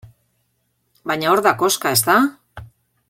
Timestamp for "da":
1.49-1.53